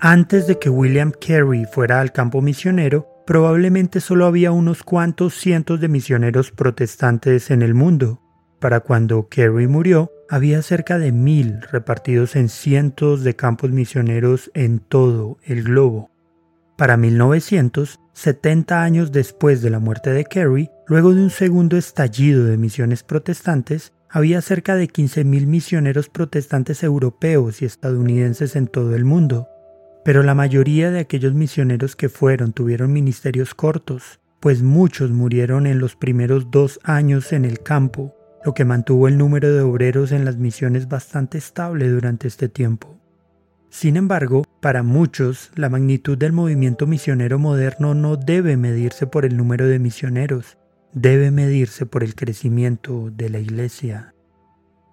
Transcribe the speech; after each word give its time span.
Antes 0.00 0.46
de 0.46 0.60
que 0.60 0.70
William 0.70 1.10
Carey 1.10 1.64
fuera 1.64 2.00
al 2.00 2.12
campo 2.12 2.40
misionero, 2.40 3.08
probablemente 3.26 4.00
solo 4.00 4.26
había 4.26 4.52
unos 4.52 4.84
cuantos 4.84 5.34
cientos 5.34 5.80
de 5.80 5.88
misioneros 5.88 6.52
protestantes 6.52 7.50
en 7.50 7.62
el 7.62 7.74
mundo. 7.74 8.22
Para 8.60 8.78
cuando 8.78 9.28
Carey 9.28 9.66
murió, 9.66 10.12
había 10.30 10.62
cerca 10.62 10.98
de 10.98 11.10
mil 11.10 11.62
repartidos 11.72 12.36
en 12.36 12.48
cientos 12.48 13.24
de 13.24 13.34
campos 13.34 13.72
misioneros 13.72 14.52
en 14.54 14.78
todo 14.78 15.38
el 15.42 15.64
globo. 15.64 16.12
Para 16.76 16.96
1900, 16.96 17.98
70 18.12 18.80
años 18.80 19.10
después 19.10 19.62
de 19.62 19.70
la 19.70 19.80
muerte 19.80 20.12
de 20.12 20.24
Carey, 20.24 20.70
luego 20.86 21.12
de 21.12 21.22
un 21.22 21.30
segundo 21.30 21.76
estallido 21.76 22.44
de 22.44 22.56
misiones 22.56 23.02
protestantes, 23.02 23.92
había 24.08 24.42
cerca 24.42 24.76
de 24.76 24.86
15.000 24.86 25.46
misioneros 25.46 26.08
protestantes 26.08 26.84
europeos 26.84 27.62
y 27.62 27.64
estadounidenses 27.64 28.54
en 28.54 28.68
todo 28.68 28.94
el 28.94 29.04
mundo. 29.04 29.48
Pero 30.08 30.22
la 30.22 30.34
mayoría 30.34 30.90
de 30.90 31.00
aquellos 31.00 31.34
misioneros 31.34 31.94
que 31.94 32.08
fueron 32.08 32.54
tuvieron 32.54 32.94
ministerios 32.94 33.54
cortos, 33.54 34.20
pues 34.40 34.62
muchos 34.62 35.10
murieron 35.10 35.66
en 35.66 35.80
los 35.80 35.96
primeros 35.96 36.50
dos 36.50 36.80
años 36.82 37.30
en 37.34 37.44
el 37.44 37.60
campo, 37.60 38.16
lo 38.42 38.54
que 38.54 38.64
mantuvo 38.64 39.06
el 39.06 39.18
número 39.18 39.52
de 39.52 39.60
obreros 39.60 40.10
en 40.12 40.24
las 40.24 40.38
misiones 40.38 40.88
bastante 40.88 41.36
estable 41.36 41.90
durante 41.90 42.26
este 42.26 42.48
tiempo. 42.48 42.98
Sin 43.68 43.98
embargo, 43.98 44.44
para 44.62 44.82
muchos, 44.82 45.50
la 45.56 45.68
magnitud 45.68 46.16
del 46.16 46.32
movimiento 46.32 46.86
misionero 46.86 47.38
moderno 47.38 47.92
no 47.92 48.16
debe 48.16 48.56
medirse 48.56 49.06
por 49.06 49.26
el 49.26 49.36
número 49.36 49.66
de 49.66 49.78
misioneros, 49.78 50.56
debe 50.94 51.30
medirse 51.30 51.84
por 51.84 52.02
el 52.02 52.14
crecimiento 52.14 53.10
de 53.14 53.28
la 53.28 53.40
Iglesia. 53.40 54.14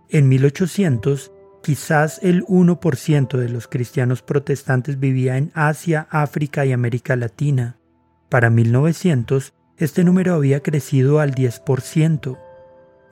En 0.10 0.28
1800, 0.28 1.32
quizás 1.66 2.20
el 2.22 2.46
1% 2.46 3.40
de 3.40 3.50
los 3.50 3.68
cristianos 3.68 4.22
protestantes 4.22 5.00
vivía 5.00 5.36
en 5.38 5.50
Asia, 5.56 6.08
África 6.12 6.64
y 6.64 6.72
América 6.72 7.16
Latina. 7.16 7.80
Para 8.30 8.52
1900, 8.52 9.52
este 9.78 10.04
número 10.04 10.36
había 10.36 10.60
crecido 10.60 11.20
al 11.20 11.34
10%. 11.34 12.38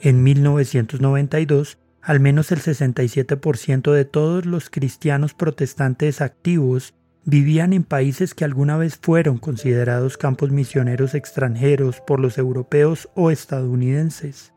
En 0.02 0.22
1992, 0.22 1.80
al 2.00 2.20
menos 2.20 2.52
el 2.52 2.60
67% 2.60 3.92
de 3.92 4.06
todos 4.06 4.46
los 4.46 4.70
cristianos 4.70 5.34
protestantes 5.34 6.22
activos 6.22 6.94
vivían 7.26 7.74
en 7.74 7.84
países 7.84 8.36
que 8.36 8.46
alguna 8.46 8.78
vez 8.78 9.00
fueron 9.02 9.40
considerados 9.40 10.16
campos 10.16 10.52
misioneros 10.52 11.16
extranjeros 11.16 12.02
por 12.02 12.20
los 12.20 12.38
europeos 12.38 13.10
o 13.16 13.32
estadounidenses. 13.32 14.53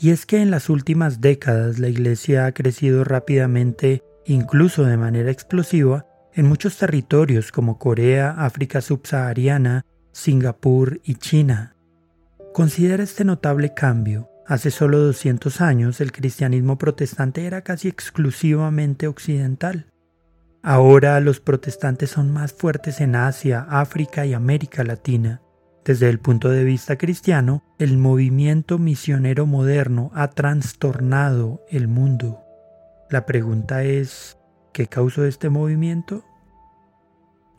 Y 0.00 0.10
es 0.10 0.26
que 0.26 0.40
en 0.40 0.52
las 0.52 0.70
últimas 0.70 1.20
décadas 1.20 1.80
la 1.80 1.88
Iglesia 1.88 2.46
ha 2.46 2.52
crecido 2.52 3.02
rápidamente, 3.02 4.04
incluso 4.24 4.84
de 4.84 4.96
manera 4.96 5.32
explosiva, 5.32 6.06
en 6.34 6.46
muchos 6.46 6.76
territorios 6.78 7.50
como 7.50 7.78
Corea, 7.78 8.30
África 8.38 8.80
subsahariana, 8.80 9.84
Singapur 10.12 11.00
y 11.02 11.16
China. 11.16 11.74
Considera 12.54 13.02
este 13.02 13.24
notable 13.24 13.74
cambio. 13.74 14.30
Hace 14.46 14.70
solo 14.70 14.98
200 15.00 15.60
años 15.60 16.00
el 16.00 16.12
cristianismo 16.12 16.78
protestante 16.78 17.44
era 17.44 17.62
casi 17.62 17.88
exclusivamente 17.88 19.08
occidental. 19.08 19.86
Ahora 20.62 21.18
los 21.20 21.40
protestantes 21.40 22.10
son 22.10 22.32
más 22.32 22.52
fuertes 22.52 23.00
en 23.00 23.16
Asia, 23.16 23.66
África 23.68 24.24
y 24.26 24.32
América 24.32 24.84
Latina. 24.84 25.42
Desde 25.88 26.10
el 26.10 26.18
punto 26.18 26.50
de 26.50 26.64
vista 26.64 26.98
cristiano, 26.98 27.62
el 27.78 27.96
movimiento 27.96 28.78
misionero 28.78 29.46
moderno 29.46 30.10
ha 30.14 30.28
trastornado 30.28 31.64
el 31.70 31.88
mundo. 31.88 32.42
La 33.08 33.24
pregunta 33.24 33.82
es, 33.84 34.36
¿qué 34.74 34.86
causó 34.86 35.24
este 35.24 35.48
movimiento? 35.48 36.26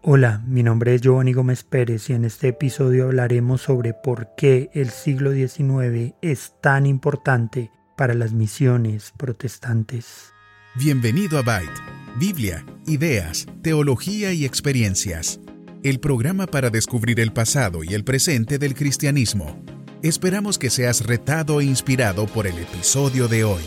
Hola, 0.03 0.43
mi 0.45 0.61
nombre 0.61 0.93
es 0.93 1.01
Giovanni 1.01 1.33
Gómez 1.33 1.63
Pérez 1.63 2.11
y 2.11 2.13
en 2.13 2.23
este 2.23 2.49
episodio 2.49 3.05
hablaremos 3.05 3.63
sobre 3.63 3.95
por 3.95 4.35
qué 4.37 4.69
el 4.75 4.91
siglo 4.91 5.31
XIX 5.31 6.13
es 6.21 6.53
tan 6.61 6.85
importante 6.85 7.71
para 7.97 8.13
las 8.13 8.31
misiones 8.31 9.11
protestantes. 9.17 10.31
Bienvenido 10.75 11.39
a 11.39 11.41
Byte, 11.41 11.81
Biblia, 12.19 12.63
ideas, 12.85 13.47
teología 13.63 14.33
y 14.33 14.45
experiencias, 14.45 15.39
el 15.83 15.99
programa 15.99 16.45
para 16.45 16.69
descubrir 16.69 17.19
el 17.21 17.31
pasado 17.31 17.83
y 17.83 17.93
el 17.93 18.03
presente 18.03 18.57
del 18.57 18.73
cristianismo. 18.73 19.63
Esperamos 20.01 20.59
que 20.59 20.69
seas 20.69 21.05
retado 21.05 21.61
e 21.61 21.65
inspirado 21.65 22.25
por 22.25 22.47
el 22.47 22.57
episodio 22.57 23.27
de 23.27 23.43
hoy. 23.45 23.61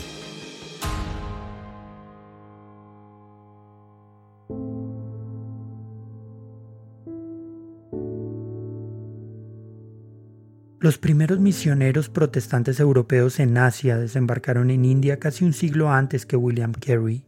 Los 10.79 10.97
primeros 10.97 11.39
misioneros 11.39 12.09
protestantes 12.09 12.79
europeos 12.79 13.39
en 13.39 13.57
Asia 13.57 13.97
desembarcaron 13.97 14.69
en 14.69 14.83
India 14.83 15.17
casi 15.17 15.45
un 15.45 15.53
siglo 15.53 15.89
antes 15.89 16.25
que 16.25 16.35
William 16.35 16.73
Carey. 16.73 17.25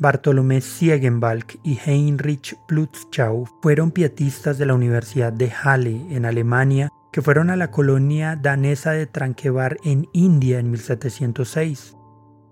Bartolomé 0.00 0.60
Siegenbalg 0.60 1.58
y 1.64 1.80
Heinrich 1.84 2.56
Plutschau 2.68 3.46
fueron 3.60 3.90
pietistas 3.90 4.56
de 4.56 4.64
la 4.64 4.74
Universidad 4.74 5.32
de 5.32 5.50
Halle 5.50 6.06
en 6.10 6.24
Alemania 6.24 6.88
que 7.12 7.20
fueron 7.20 7.50
a 7.50 7.56
la 7.56 7.72
colonia 7.72 8.36
danesa 8.36 8.92
de 8.92 9.06
Tranquebar 9.06 9.76
en 9.82 10.06
India 10.12 10.60
en 10.60 10.70
1706. 10.70 11.96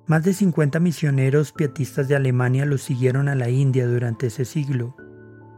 Más 0.09 0.25
de 0.25 0.35
50 0.35 0.81
misioneros 0.81 1.53
pietistas 1.53 2.09
de 2.09 2.17
Alemania 2.17 2.67
los 2.67 2.83
siguieron 2.83 3.29
a 3.29 3.37
la 3.37 3.49
India 3.49 3.87
durante 3.87 4.27
ese 4.27 4.45
siglo. 4.45 4.97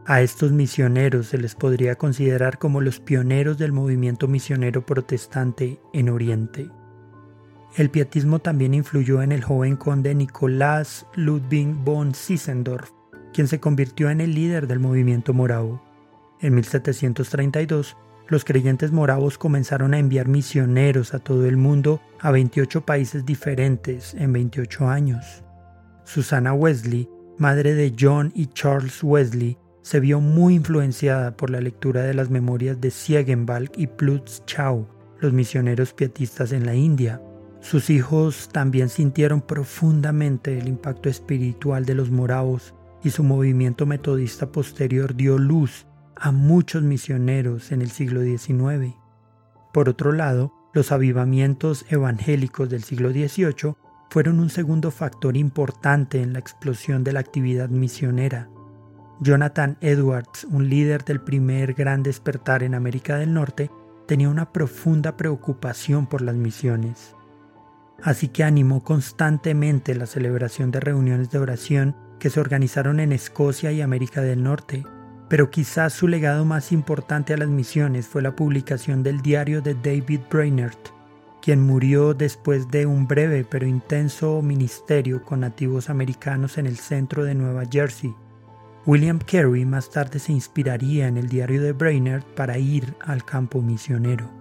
A 0.05 0.21
estos 0.21 0.51
misioneros 0.51 1.27
se 1.27 1.39
les 1.39 1.55
podría 1.55 1.95
considerar 1.95 2.59
como 2.59 2.81
los 2.81 2.99
pioneros 2.99 3.57
del 3.57 3.71
movimiento 3.71 4.27
misionero 4.27 4.85
protestante 4.85 5.79
en 5.93 6.09
Oriente. 6.09 6.69
El 7.75 7.89
pietismo 7.89 8.39
también 8.39 8.73
influyó 8.73 9.21
en 9.21 9.31
el 9.31 9.43
joven 9.43 9.75
conde 9.75 10.15
Nicolás 10.15 11.05
Ludwig 11.15 11.73
von 11.83 12.15
Sissendorf, 12.15 12.91
quien 13.33 13.47
se 13.47 13.59
convirtió 13.59 14.09
en 14.09 14.21
el 14.21 14.33
líder 14.33 14.67
del 14.67 14.79
movimiento 14.79 15.33
moravo. 15.33 15.81
En 16.41 16.55
1732, 16.55 17.95
los 18.27 18.45
creyentes 18.45 18.91
moravos 18.91 19.37
comenzaron 19.37 19.93
a 19.93 19.99
enviar 19.99 20.27
misioneros 20.27 21.13
a 21.13 21.19
todo 21.19 21.45
el 21.45 21.57
mundo 21.57 22.01
a 22.19 22.31
28 22.31 22.85
países 22.85 23.25
diferentes 23.25 24.13
en 24.13 24.33
28 24.33 24.87
años. 24.87 25.43
Susana 26.05 26.53
Wesley, 26.53 27.09
madre 27.37 27.75
de 27.75 27.93
John 27.97 28.31
y 28.35 28.47
Charles 28.47 29.03
Wesley, 29.03 29.57
se 29.81 29.99
vio 29.99 30.21
muy 30.21 30.55
influenciada 30.55 31.35
por 31.35 31.49
la 31.49 31.61
lectura 31.61 32.03
de 32.03 32.13
las 32.13 32.29
memorias 32.29 32.79
de 32.81 32.91
Siegenbalg 32.91 33.71
y 33.77 33.87
Plutz 33.87 34.43
Chau, 34.45 34.87
los 35.19 35.33
misioneros 35.33 35.93
pietistas 35.93 36.51
en 36.51 36.65
la 36.65 36.75
India. 36.75 37.21
Sus 37.61 37.89
hijos 37.89 38.49
también 38.51 38.89
sintieron 38.89 39.41
profundamente 39.41 40.57
el 40.57 40.67
impacto 40.67 41.09
espiritual 41.09 41.85
de 41.85 41.95
los 41.95 42.09
moravos 42.09 42.73
y 43.03 43.09
su 43.09 43.23
movimiento 43.23 43.85
metodista 43.85 44.51
posterior 44.51 45.15
dio 45.15 45.37
luz 45.37 45.85
a 46.15 46.31
muchos 46.31 46.83
misioneros 46.83 47.71
en 47.71 47.81
el 47.81 47.91
siglo 47.91 48.21
XIX. 48.21 48.95
Por 49.73 49.89
otro 49.89 50.11
lado, 50.11 50.53
los 50.73 50.91
avivamientos 50.91 51.85
evangélicos 51.89 52.69
del 52.69 52.83
siglo 52.83 53.11
XVIII 53.11 53.75
fueron 54.09 54.39
un 54.39 54.49
segundo 54.49 54.91
factor 54.91 55.37
importante 55.37 56.21
en 56.21 56.33
la 56.33 56.39
explosión 56.39 57.03
de 57.03 57.13
la 57.13 57.19
actividad 57.19 57.69
misionera. 57.69 58.49
Jonathan 59.19 59.77
Edwards, 59.81 60.45
un 60.45 60.69
líder 60.69 61.03
del 61.03 61.21
primer 61.21 61.73
gran 61.73 62.03
despertar 62.03 62.63
en 62.63 62.73
América 62.73 63.17
del 63.17 63.33
Norte, 63.33 63.69
tenía 64.07 64.29
una 64.29 64.51
profunda 64.51 65.17
preocupación 65.17 66.07
por 66.07 66.21
las 66.21 66.35
misiones. 66.35 67.15
Así 68.03 68.29
que 68.29 68.43
animó 68.43 68.83
constantemente 68.83 69.95
la 69.95 70.05
celebración 70.05 70.71
de 70.71 70.79
reuniones 70.79 71.29
de 71.31 71.39
oración 71.39 71.95
que 72.19 72.29
se 72.29 72.39
organizaron 72.39 72.99
en 72.99 73.11
Escocia 73.11 73.71
y 73.71 73.81
América 73.81 74.21
del 74.21 74.43
Norte. 74.43 74.85
Pero 75.29 75.51
quizás 75.51 75.93
su 75.93 76.07
legado 76.07 76.45
más 76.45 76.71
importante 76.71 77.33
a 77.33 77.37
las 77.37 77.49
misiones 77.49 78.07
fue 78.07 78.21
la 78.21 78.35
publicación 78.35 79.03
del 79.03 79.21
diario 79.21 79.61
de 79.61 79.75
David 79.75 80.21
Brainerd, 80.29 80.77
quien 81.41 81.61
murió 81.61 82.13
después 82.13 82.69
de 82.69 82.85
un 82.85 83.07
breve 83.07 83.45
pero 83.49 83.67
intenso 83.67 84.41
ministerio 84.41 85.23
con 85.23 85.41
nativos 85.41 85.89
americanos 85.89 86.57
en 86.57 86.65
el 86.65 86.77
centro 86.77 87.23
de 87.23 87.35
Nueva 87.35 87.63
Jersey 87.69 88.15
William 88.85 89.19
Carey 89.19 89.65
más 89.65 89.91
tarde 89.91 90.19
se 90.19 90.31
inspiraría 90.31 91.07
en 91.07 91.17
el 91.17 91.27
diario 91.27 91.61
de 91.61 91.73
Brainerd 91.73 92.23
para 92.35 92.57
ir 92.57 92.95
al 93.01 93.23
campo 93.23 93.61
misionero. 93.61 94.38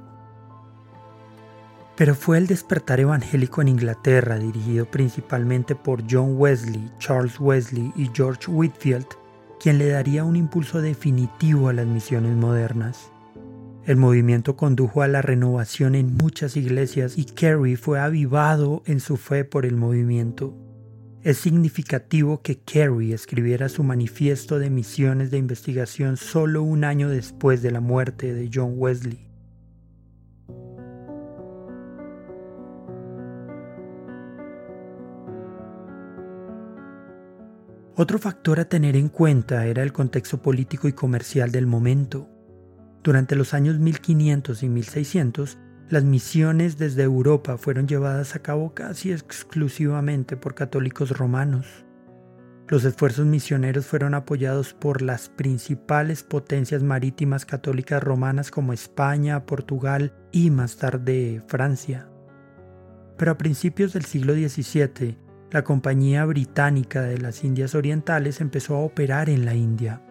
Pero 1.98 2.14
fue 2.14 2.38
el 2.38 2.46
despertar 2.46 3.00
evangélico 3.00 3.60
en 3.60 3.66
Inglaterra, 3.66 4.38
dirigido 4.38 4.88
principalmente 4.88 5.74
por 5.74 6.04
John 6.08 6.34
Wesley, 6.36 6.88
Charles 7.00 7.40
Wesley 7.40 7.92
y 7.96 8.08
George 8.14 8.48
Whitfield, 8.48 9.06
quien 9.58 9.78
le 9.78 9.88
daría 9.88 10.22
un 10.22 10.36
impulso 10.36 10.80
definitivo 10.80 11.68
a 11.68 11.72
las 11.72 11.88
misiones 11.88 12.36
modernas. 12.36 13.10
El 13.84 13.96
movimiento 13.96 14.54
condujo 14.54 15.02
a 15.02 15.08
la 15.08 15.22
renovación 15.22 15.96
en 15.96 16.14
muchas 16.14 16.56
iglesias 16.56 17.18
y 17.18 17.24
Carey 17.24 17.74
fue 17.74 17.98
avivado 17.98 18.84
en 18.86 19.00
su 19.00 19.16
fe 19.16 19.44
por 19.44 19.66
el 19.66 19.74
movimiento. 19.74 20.54
es 21.24 21.38
significativo 21.38 22.42
que 22.42 22.60
Carey 22.60 23.12
escribiera 23.12 23.68
su 23.68 23.82
manifiesto 23.82 24.60
de 24.60 24.70
misiones 24.70 25.32
de 25.32 25.38
investigación 25.38 26.16
solo 26.16 26.62
un 26.62 26.84
año 26.84 27.08
después 27.08 27.60
de 27.60 27.72
la 27.72 27.80
muerte 27.80 28.32
de 28.34 28.48
John 28.54 28.74
Wesley. 28.76 29.27
Otro 38.00 38.20
factor 38.20 38.60
a 38.60 38.68
tener 38.68 38.94
en 38.94 39.08
cuenta 39.08 39.66
era 39.66 39.82
el 39.82 39.92
contexto 39.92 40.40
político 40.40 40.86
y 40.86 40.92
comercial 40.92 41.50
del 41.50 41.66
momento. 41.66 42.28
Durante 43.02 43.34
los 43.34 43.54
años 43.54 43.80
1500 43.80 44.62
y 44.62 44.68
1600, 44.68 45.58
las 45.90 46.04
misiones 46.04 46.78
desde 46.78 47.02
Europa 47.02 47.58
fueron 47.58 47.88
llevadas 47.88 48.36
a 48.36 48.38
cabo 48.38 48.72
casi 48.72 49.10
exclusivamente 49.10 50.36
por 50.36 50.54
católicos 50.54 51.10
romanos. 51.10 51.66
Los 52.68 52.84
esfuerzos 52.84 53.26
misioneros 53.26 53.86
fueron 53.86 54.14
apoyados 54.14 54.74
por 54.74 55.02
las 55.02 55.28
principales 55.28 56.22
potencias 56.22 56.84
marítimas 56.84 57.46
católicas 57.46 58.00
romanas 58.00 58.52
como 58.52 58.72
España, 58.72 59.44
Portugal 59.44 60.14
y 60.30 60.50
más 60.50 60.76
tarde 60.76 61.42
Francia. 61.48 62.08
Pero 63.16 63.32
a 63.32 63.38
principios 63.38 63.92
del 63.92 64.04
siglo 64.04 64.34
XVII, 64.34 65.18
la 65.50 65.64
Compañía 65.64 66.26
Británica 66.26 67.02
de 67.02 67.18
las 67.18 67.42
Indias 67.42 67.74
Orientales 67.74 68.40
empezó 68.40 68.76
a 68.76 68.80
operar 68.80 69.30
en 69.30 69.46
la 69.46 69.54
India. 69.54 70.02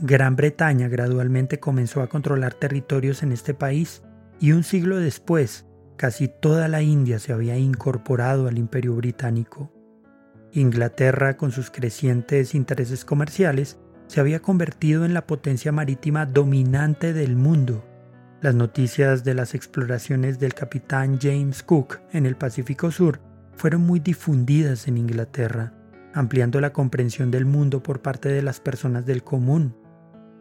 Gran 0.00 0.36
Bretaña 0.36 0.88
gradualmente 0.88 1.58
comenzó 1.58 2.00
a 2.00 2.08
controlar 2.08 2.54
territorios 2.54 3.22
en 3.22 3.32
este 3.32 3.54
país 3.54 4.02
y 4.38 4.52
un 4.52 4.62
siglo 4.62 4.98
después 4.98 5.66
casi 5.96 6.28
toda 6.28 6.68
la 6.68 6.82
India 6.82 7.18
se 7.18 7.32
había 7.32 7.56
incorporado 7.56 8.48
al 8.48 8.58
imperio 8.58 8.94
británico. 8.94 9.72
Inglaterra, 10.52 11.36
con 11.36 11.50
sus 11.50 11.70
crecientes 11.70 12.54
intereses 12.54 13.04
comerciales, 13.04 13.78
se 14.06 14.20
había 14.20 14.40
convertido 14.40 15.04
en 15.04 15.14
la 15.14 15.26
potencia 15.26 15.72
marítima 15.72 16.26
dominante 16.26 17.12
del 17.12 17.36
mundo. 17.36 17.84
Las 18.40 18.54
noticias 18.54 19.24
de 19.24 19.34
las 19.34 19.54
exploraciones 19.54 20.38
del 20.38 20.54
capitán 20.54 21.18
James 21.20 21.62
Cook 21.62 22.00
en 22.12 22.26
el 22.26 22.36
Pacífico 22.36 22.90
Sur 22.90 23.20
fueron 23.56 23.82
muy 23.82 24.00
difundidas 24.00 24.88
en 24.88 24.98
Inglaterra, 24.98 25.72
ampliando 26.12 26.60
la 26.60 26.72
comprensión 26.72 27.30
del 27.30 27.46
mundo 27.46 27.82
por 27.82 28.02
parte 28.02 28.28
de 28.28 28.42
las 28.42 28.60
personas 28.60 29.06
del 29.06 29.22
común. 29.24 29.76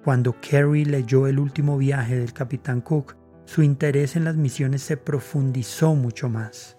Cuando 0.03 0.35
Carey 0.41 0.85
leyó 0.85 1.27
el 1.27 1.39
último 1.39 1.77
viaje 1.77 2.17
del 2.17 2.33
capitán 2.33 2.81
Cook, 2.81 3.15
su 3.45 3.63
interés 3.63 4.15
en 4.15 4.23
las 4.23 4.35
misiones 4.35 4.81
se 4.81 4.97
profundizó 4.97 5.95
mucho 5.95 6.29
más. 6.29 6.77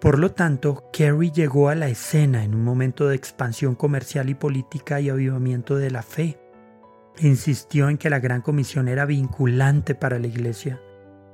Por 0.00 0.18
lo 0.18 0.32
tanto, 0.32 0.90
Carey 0.92 1.30
llegó 1.30 1.68
a 1.68 1.74
la 1.74 1.88
escena 1.88 2.44
en 2.44 2.54
un 2.54 2.62
momento 2.62 3.08
de 3.08 3.16
expansión 3.16 3.74
comercial 3.74 4.28
y 4.28 4.34
política 4.34 5.00
y 5.00 5.08
avivamiento 5.08 5.76
de 5.76 5.90
la 5.90 6.02
fe. 6.02 6.38
Insistió 7.20 7.88
en 7.88 7.96
que 7.96 8.10
la 8.10 8.18
Gran 8.18 8.42
Comisión 8.42 8.88
era 8.88 9.06
vinculante 9.06 9.94
para 9.94 10.18
la 10.18 10.26
Iglesia. 10.26 10.80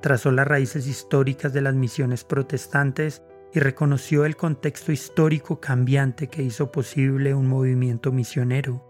Trazó 0.00 0.30
las 0.30 0.46
raíces 0.46 0.86
históricas 0.86 1.52
de 1.52 1.62
las 1.62 1.74
misiones 1.74 2.22
protestantes 2.24 3.22
y 3.52 3.60
reconoció 3.60 4.24
el 4.24 4.36
contexto 4.36 4.92
histórico 4.92 5.60
cambiante 5.60 6.28
que 6.28 6.42
hizo 6.42 6.70
posible 6.70 7.34
un 7.34 7.48
movimiento 7.48 8.12
misionero. 8.12 8.86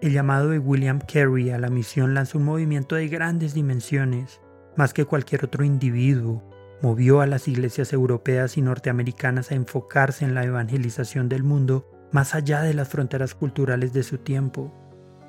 El 0.00 0.12
llamado 0.12 0.48
de 0.48 0.58
William 0.58 1.00
Carey 1.00 1.50
a 1.50 1.58
la 1.58 1.68
misión 1.68 2.14
lanzó 2.14 2.38
un 2.38 2.44
movimiento 2.44 2.96
de 2.96 3.08
grandes 3.08 3.54
dimensiones, 3.54 4.40
más 4.76 4.92
que 4.92 5.04
cualquier 5.04 5.44
otro 5.44 5.64
individuo, 5.64 6.42
movió 6.82 7.20
a 7.20 7.26
las 7.26 7.46
iglesias 7.46 7.92
europeas 7.92 8.56
y 8.56 8.62
norteamericanas 8.62 9.50
a 9.50 9.54
enfocarse 9.54 10.24
en 10.24 10.34
la 10.34 10.44
evangelización 10.44 11.28
del 11.28 11.44
mundo 11.44 11.88
más 12.10 12.34
allá 12.34 12.62
de 12.62 12.74
las 12.74 12.88
fronteras 12.88 13.34
culturales 13.34 13.92
de 13.92 14.02
su 14.02 14.18
tiempo. 14.18 14.72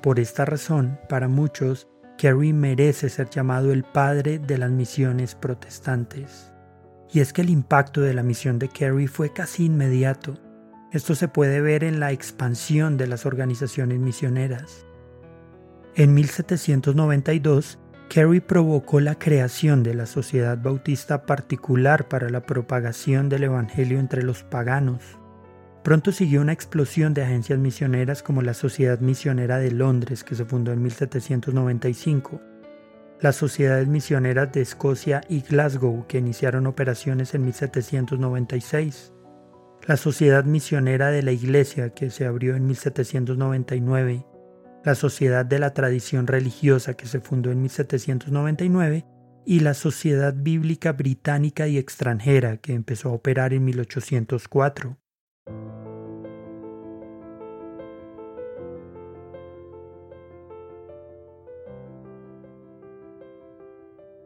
Por 0.02 0.20
esta 0.20 0.44
razón, 0.44 0.98
para 1.08 1.28
muchos, 1.28 1.88
Carey 2.18 2.52
merece 2.52 3.08
ser 3.08 3.30
llamado 3.30 3.72
el 3.72 3.84
padre 3.84 4.38
de 4.38 4.58
las 4.58 4.70
misiones 4.70 5.34
protestantes. 5.34 6.53
Y 7.12 7.20
es 7.20 7.32
que 7.32 7.42
el 7.42 7.50
impacto 7.50 8.00
de 8.00 8.14
la 8.14 8.22
misión 8.22 8.58
de 8.58 8.68
Carey 8.68 9.06
fue 9.06 9.32
casi 9.32 9.66
inmediato. 9.66 10.38
Esto 10.92 11.14
se 11.14 11.28
puede 11.28 11.60
ver 11.60 11.84
en 11.84 12.00
la 12.00 12.12
expansión 12.12 12.96
de 12.96 13.06
las 13.06 13.26
organizaciones 13.26 13.98
misioneras. 13.98 14.86
En 15.96 16.14
1792, 16.14 17.78
Carey 18.12 18.40
provocó 18.40 19.00
la 19.00 19.18
creación 19.18 19.82
de 19.82 19.94
la 19.94 20.06
Sociedad 20.06 20.58
Bautista 20.60 21.26
Particular 21.26 22.08
para 22.08 22.30
la 22.30 22.42
propagación 22.46 23.28
del 23.28 23.44
Evangelio 23.44 23.98
entre 23.98 24.22
los 24.22 24.42
paganos. 24.42 25.02
Pronto 25.82 26.12
siguió 26.12 26.40
una 26.40 26.52
explosión 26.52 27.12
de 27.12 27.22
agencias 27.22 27.58
misioneras 27.58 28.22
como 28.22 28.42
la 28.42 28.54
Sociedad 28.54 29.00
Misionera 29.00 29.58
de 29.58 29.70
Londres, 29.70 30.24
que 30.24 30.34
se 30.34 30.44
fundó 30.44 30.72
en 30.72 30.82
1795, 30.82 32.40
las 33.24 33.36
Sociedades 33.36 33.88
Misioneras 33.88 34.52
de 34.52 34.60
Escocia 34.60 35.22
y 35.30 35.40
Glasgow, 35.40 36.06
que 36.06 36.18
iniciaron 36.18 36.66
operaciones 36.66 37.34
en 37.34 37.46
1796, 37.46 39.14
la 39.86 39.96
Sociedad 39.96 40.44
Misionera 40.44 41.10
de 41.10 41.22
la 41.22 41.32
Iglesia, 41.32 41.94
que 41.94 42.10
se 42.10 42.26
abrió 42.26 42.54
en 42.54 42.66
1799, 42.66 44.26
la 44.84 44.94
Sociedad 44.94 45.46
de 45.46 45.58
la 45.58 45.72
Tradición 45.72 46.26
Religiosa, 46.26 46.98
que 46.98 47.06
se 47.06 47.20
fundó 47.20 47.50
en 47.50 47.62
1799, 47.62 49.06
y 49.46 49.60
la 49.60 49.72
Sociedad 49.72 50.34
Bíblica 50.36 50.92
Británica 50.92 51.66
y 51.66 51.78
Extranjera, 51.78 52.58
que 52.58 52.74
empezó 52.74 53.08
a 53.08 53.12
operar 53.12 53.54
en 53.54 53.64
1804. 53.64 54.98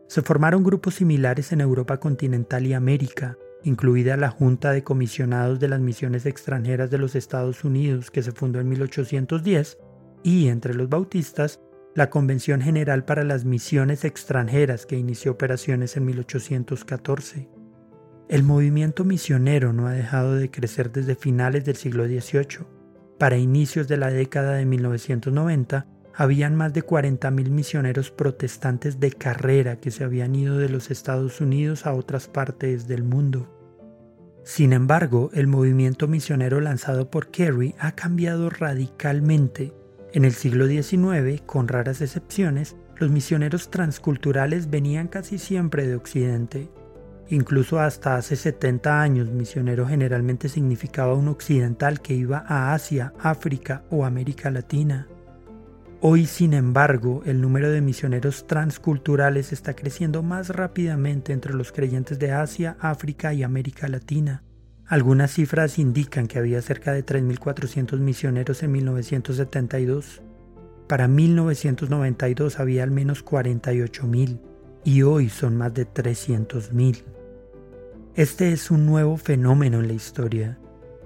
Se 0.08 0.22
formaron 0.22 0.64
grupos 0.64 0.94
similares 0.94 1.52
en 1.52 1.60
Europa 1.60 2.00
continental 2.00 2.66
y 2.66 2.72
América, 2.72 3.36
incluida 3.62 4.16
la 4.16 4.30
Junta 4.30 4.72
de 4.72 4.82
Comisionados 4.82 5.60
de 5.60 5.68
las 5.68 5.80
Misiones 5.80 6.24
Extranjeras 6.24 6.90
de 6.90 6.96
los 6.96 7.14
Estados 7.14 7.62
Unidos, 7.62 8.10
que 8.10 8.22
se 8.22 8.32
fundó 8.32 8.58
en 8.58 8.70
1810, 8.70 9.78
y 10.22 10.48
entre 10.48 10.72
los 10.72 10.88
bautistas, 10.88 11.60
la 11.94 12.08
Convención 12.08 12.62
General 12.62 13.04
para 13.04 13.22
las 13.22 13.44
Misiones 13.44 14.06
Extranjeras, 14.06 14.86
que 14.86 14.96
inició 14.96 15.32
operaciones 15.32 15.94
en 15.98 16.06
1814. 16.06 17.50
El 18.30 18.44
movimiento 18.44 19.04
misionero 19.04 19.74
no 19.74 19.88
ha 19.88 19.92
dejado 19.92 20.36
de 20.36 20.50
crecer 20.50 20.90
desde 20.90 21.16
finales 21.16 21.66
del 21.66 21.76
siglo 21.76 22.06
XVIII. 22.06 22.66
Para 23.18 23.36
inicios 23.36 23.88
de 23.88 23.98
la 23.98 24.10
década 24.10 24.54
de 24.54 24.64
1990, 24.64 25.86
habían 26.18 26.56
más 26.56 26.72
de 26.72 26.84
40.000 26.84 27.48
misioneros 27.48 28.10
protestantes 28.10 28.98
de 28.98 29.12
carrera 29.12 29.76
que 29.76 29.92
se 29.92 30.02
habían 30.02 30.34
ido 30.34 30.58
de 30.58 30.68
los 30.68 30.90
Estados 30.90 31.40
Unidos 31.40 31.86
a 31.86 31.94
otras 31.94 32.26
partes 32.26 32.88
del 32.88 33.04
mundo. 33.04 33.48
Sin 34.42 34.72
embargo, 34.72 35.30
el 35.32 35.46
movimiento 35.46 36.08
misionero 36.08 36.60
lanzado 36.60 37.08
por 37.08 37.30
Carey 37.30 37.76
ha 37.78 37.92
cambiado 37.92 38.50
radicalmente. 38.50 39.72
En 40.12 40.24
el 40.24 40.32
siglo 40.32 40.66
XIX, 40.66 41.40
con 41.46 41.68
raras 41.68 42.00
excepciones, 42.00 42.74
los 42.96 43.12
misioneros 43.12 43.70
transculturales 43.70 44.70
venían 44.70 45.06
casi 45.06 45.38
siempre 45.38 45.86
de 45.86 45.94
Occidente. 45.94 46.68
Incluso 47.28 47.78
hasta 47.78 48.16
hace 48.16 48.34
70 48.34 49.00
años, 49.00 49.30
misionero 49.30 49.86
generalmente 49.86 50.48
significaba 50.48 51.14
un 51.14 51.28
occidental 51.28 52.00
que 52.00 52.14
iba 52.14 52.44
a 52.48 52.74
Asia, 52.74 53.12
África 53.20 53.84
o 53.88 54.04
América 54.04 54.50
Latina. 54.50 55.06
Hoy, 56.00 56.26
sin 56.26 56.52
embargo, 56.52 57.22
el 57.24 57.40
número 57.40 57.70
de 57.70 57.80
misioneros 57.80 58.46
transculturales 58.46 59.52
está 59.52 59.74
creciendo 59.74 60.22
más 60.22 60.50
rápidamente 60.50 61.32
entre 61.32 61.54
los 61.54 61.72
creyentes 61.72 62.20
de 62.20 62.30
Asia, 62.30 62.76
África 62.78 63.34
y 63.34 63.42
América 63.42 63.88
Latina. 63.88 64.44
Algunas 64.86 65.32
cifras 65.32 65.76
indican 65.76 66.28
que 66.28 66.38
había 66.38 66.62
cerca 66.62 66.92
de 66.92 67.04
3.400 67.04 67.98
misioneros 67.98 68.62
en 68.62 68.70
1972. 68.72 70.22
Para 70.86 71.08
1992 71.08 72.60
había 72.60 72.84
al 72.84 72.92
menos 72.92 73.24
48.000 73.24 74.40
y 74.84 75.02
hoy 75.02 75.28
son 75.28 75.56
más 75.56 75.74
de 75.74 75.84
300.000. 75.84 77.02
Este 78.14 78.52
es 78.52 78.70
un 78.70 78.86
nuevo 78.86 79.16
fenómeno 79.16 79.80
en 79.80 79.88
la 79.88 79.94
historia 79.94 80.58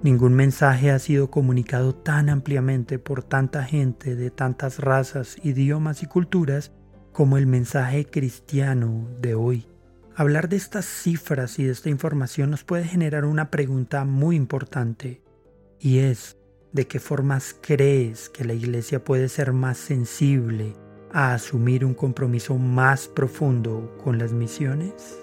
Ningún 0.03 0.33
mensaje 0.33 0.91
ha 0.91 0.99
sido 0.99 1.31
comunicado 1.31 1.95
tan 1.95 2.27
ampliamente 2.27 2.99
por 2.99 3.23
tanta 3.23 3.63
gente 3.63 4.17
de 4.17 4.31
tantas 4.31 4.79
razas, 4.79 5.37
idiomas 5.43 6.03
y 6.03 6.07
culturas 6.07 6.73
como 7.13 7.37
el 7.37 7.47
mensaje 7.47 8.05
cristiano 8.05 9.07
de 9.21 9.33
hoy. 9.33 9.65
Hablar 10.13 10.49
de 10.49 10.57
estas 10.57 10.83
cifras 10.83 11.57
y 11.57 11.63
de 11.63 11.71
esta 11.71 11.89
información 11.89 12.51
nos 12.51 12.65
puede 12.65 12.83
generar 12.83 13.23
una 13.23 13.49
pregunta 13.49 14.03
muy 14.03 14.35
importante 14.35 15.21
y 15.79 15.99
es, 15.99 16.37
¿de 16.73 16.85
qué 16.85 16.99
formas 16.99 17.55
crees 17.61 18.27
que 18.27 18.43
la 18.43 18.53
Iglesia 18.53 19.05
puede 19.05 19.29
ser 19.29 19.53
más 19.53 19.77
sensible 19.77 20.75
a 21.13 21.33
asumir 21.33 21.85
un 21.85 21.93
compromiso 21.93 22.57
más 22.57 23.07
profundo 23.07 23.97
con 24.03 24.17
las 24.17 24.33
misiones? 24.33 25.22